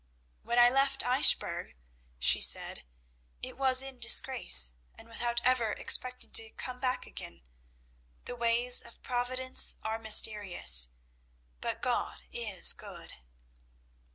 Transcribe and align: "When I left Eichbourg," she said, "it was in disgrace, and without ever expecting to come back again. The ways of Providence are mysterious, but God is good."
"When 0.41 0.57
I 0.57 0.71
left 0.71 1.03
Eichbourg," 1.03 1.75
she 2.17 2.41
said, 2.41 2.85
"it 3.43 3.55
was 3.55 3.83
in 3.83 3.99
disgrace, 3.99 4.73
and 4.95 5.07
without 5.07 5.39
ever 5.43 5.73
expecting 5.73 6.31
to 6.31 6.49
come 6.49 6.79
back 6.79 7.05
again. 7.05 7.43
The 8.25 8.35
ways 8.35 8.81
of 8.81 9.03
Providence 9.03 9.75
are 9.83 9.99
mysterious, 9.99 10.89
but 11.59 11.83
God 11.83 12.23
is 12.31 12.73
good." 12.73 13.13